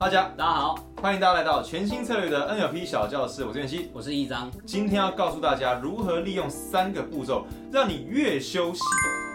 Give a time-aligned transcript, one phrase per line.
[0.00, 3.90] 大家大家好，欢迎大家来到全新策略的 NLP 小教室，我是袁熙。
[3.92, 4.48] 我是一张。
[4.64, 8.80] 今天要告诉大家如何利用三个步骤，让你越休息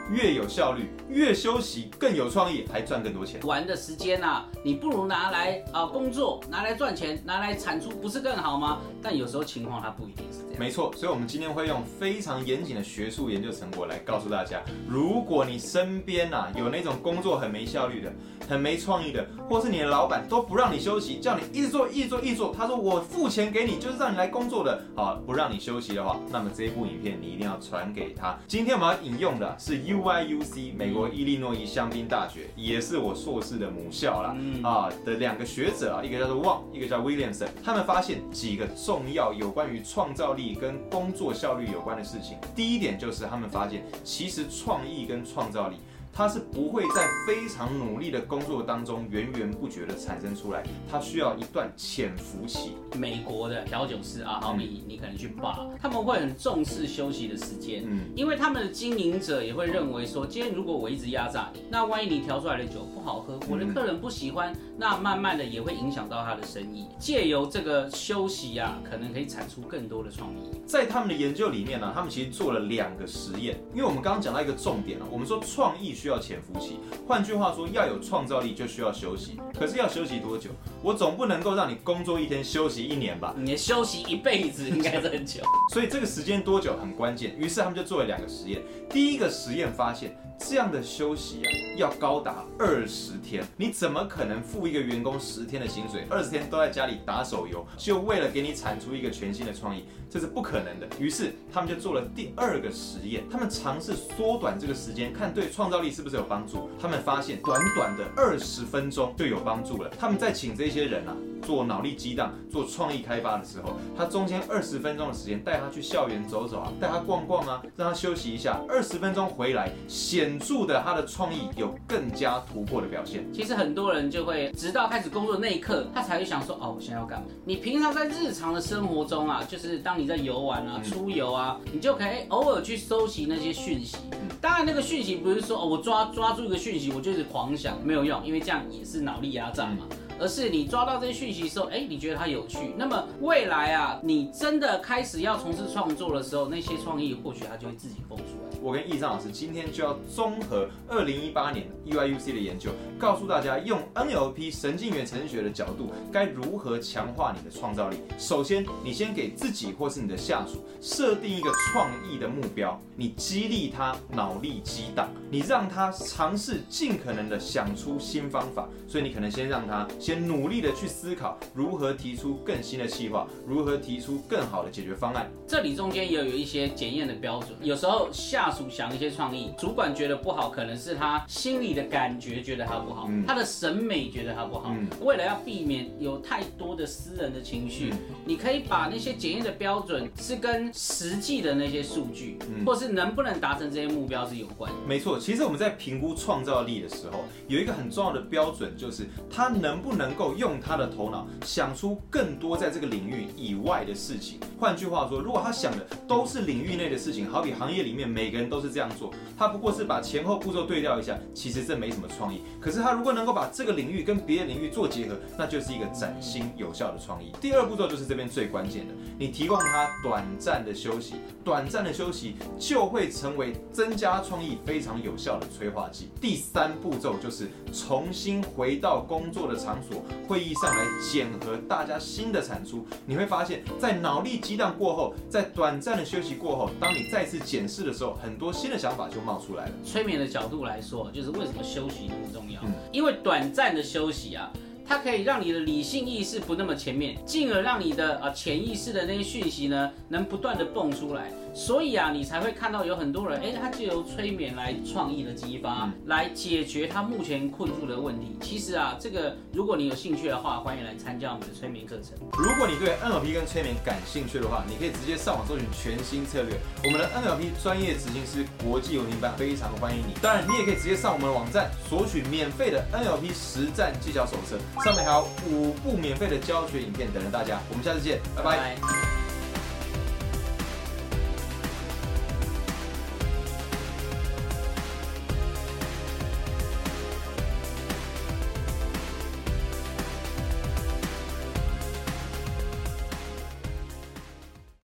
[0.10, 3.42] 越有效率，越休息更有创意，还赚更多钱。
[3.44, 8.80] 玩的时间啊，你不如拿来啊工作，拿来赚钱，拿来产出，不是更好吗？
[9.02, 10.60] 但有时候情况它不一定是这样。
[10.60, 18.14] 没错，所以我们今天会用非常严谨的学术研究成果来告诉大家，如果你身边呐、有那种工作很没效率的、
[18.48, 28.38] 很没创意的，或是你的老板都不让你休息，叫你一直做、一直做、一直做，他说我付钱给你就是让你来工作的，好不让你休息的话，那么这一部影片你一定要传给他。
[28.48, 34.36] 今天我们要引用的是 UIUC 美国伊利诺伊香槟大学，也是我硕士的母校啦。
[34.38, 42.38] 嗯啊的两个学者啊，一个叫做旺，一个叫 Williamson，他们发现几个重要有关于创造力跟工作效率有关的事情。
[42.54, 45.78] 第一点就是他们发现，其实创意跟创造力。
[46.16, 52.74] 它是不会在非常努力的工作当中源源不绝的产生出来，它需要一段潜伏期。
[52.96, 66.86] 美国的调酒师啊，好比你可能去 bar，他们会很重视休息的时间，嗯，因为他们的经营者也会认为说，今天如果我一直压榨你，那万一你调出来的酒不好喝，我的客人不喜欢，那慢慢的也会影响到他的生意。
[67.00, 70.52] 借由这个休息啊，可能可以产出更多的创意。
[70.68, 79.40] 在他们的研究里面呢，他们其实做了两个实验，因为我们刚刚讲到一个重点啊，我们说创意需要潜伏期，换句话说，要有创造力就需要休息。
[79.58, 80.50] 可是要休息多久？
[80.82, 83.34] 我总不能够让你工作一天休息一年吧？
[83.38, 85.42] 你休息一辈子应该是很久。
[85.72, 87.34] 所以这个时间多久很关键。
[87.40, 88.62] 于是他们就做了两个实验。
[88.90, 93.42] 第一个实验发现，这样的休息啊，要高达二十天。
[93.56, 99.86] 你怎么可能付一个员工十天的薪水，二十天都在家里打手游，就为了给你产出一个全新的创意？
[100.10, 100.88] 这是不可能的。
[101.00, 106.70] 于是他们就做了第二个实验，他们尝试缩短这个时间，看对创造力是不是有帮助。
[106.82, 109.90] 他们发现，短短的二十分钟就有帮助了。
[110.00, 111.16] 他们在请这些人啊。
[111.44, 123.26] 做脑力激荡、做创意开发的时候，他中间二十分钟的时间带他去校园走走啊，带他逛逛啊，让他休息一下，二十分钟回来，显著的他的创意有更加突破的表现。
[123.34, 127.28] 其实很多人就会直到开始工作那一刻，他才会想说，哦，我现在要干嘛？
[127.44, 133.98] 你平常在日常的生活中啊，就是当你在游玩啊、嗯出游啊，你就可以哎偶尔去收集那些讯息。
[134.14, 139.86] 嗯当然，那个讯息不是说哦，我抓抓住一个讯息，我就是狂想，没有用，因为这样也是脑力压榨嘛。
[140.20, 148.58] 而是你抓到这些讯息的时候，哎，你觉得它有趣，那么未来啊，你真的开始要从事创作的时候，那些创意或许它就会自己蹦出来。
[148.62, 157.98] 我跟易章老师今天就要综合二零一八年 UIUC 的研究，告诉大家用 NLP 神经元程式学的角度，该如何强化你的创造力。
[158.18, 168.70] 首先，你先给自己或是你的下属设定一个创意的目标，你激励他脑力激荡，你让他尝试尽可能的想出新方法。
[168.88, 175.32] 所以你可能先让他先努力的去思考如何提出更新的计划，如何提出更好的解决方案。
[175.48, 184.74] 这里中间也有一些检验的标准，有时候下属想一些创意，主管觉得不好，可能是他心里的感觉觉得他不好，嗯他的审美觉得他不好。
[184.76, 194.78] 嗯为了要避免有太多的私人的情绪，嗯你可以把那些检验的标准是跟实际的那些数据，嗯或是能不能达成这些目标是有关的。
[194.86, 204.40] 没错，其实我们在评估创造力的时候，有一个很重要的标准，就是他能不能够用他的头脑想出更多在这个领域以外的事情。
[204.60, 212.42] 换句话说，如果他想的都是领域内的事情，好比行业里面每个人都是这样做，他不过是把前后步骤对调一下，其实这没什么创意。
[212.60, 217.32] 可是他如果能够把这个领域跟别的领域做结合，那就是一个崭新有效的创意。
[217.42, 226.10] 第二步骤就是这边最关键的，你提供他短暂的休息，短暂的休息就会成为增加创意非常有效的催化剂。
[226.22, 232.86] 第三步骤就是重新回到工作的场所，会议上来检核大家新的产出。
[233.06, 239.72] 你会发现在脑力激荡过后，在短暂的休息过后，当你再次检视的时候，很多新的想法就冒出来了。
[239.86, 242.62] 催眠的角度来说，就是为什么休息那么重要？
[242.64, 244.52] 嗯因为短暂的休息啊，
[244.86, 251.32] 它可以让你的理性意识不那么前面，进而让你的呃潜意识的那些讯息呢，能不断的蹦出来。
[251.56, 258.36] 所以啊，你才会看到有很多人，哎，他就由催眠来创意的激发，嗯来解决他目前困住的问题。
[258.42, 262.18] 其实啊，这个如果你有兴趣的话，欢迎来参加我们的催眠课程。
[262.34, 266.58] 如果你对 NLP 跟催眠感兴趣的话，你可以直接上网搜寻全新策略。
[266.86, 270.16] 我们的 NLP 专业执行师国际文凭班非常欢迎你。
[270.24, 277.60] 当然，你也可以直接上我们的网站索取免费的 NLP 实战技巧手册，上面还有五部免费的教学影片等着大家。
[277.70, 279.03] 我们下次见，拜拜拜